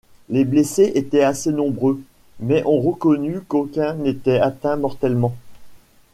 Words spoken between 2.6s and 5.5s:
on reconnut qu’aucun n’était atteint mortellement.